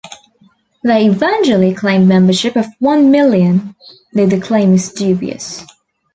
[0.83, 3.75] They eventually claimed membership of one million,
[4.15, 5.63] though the claim is dubious.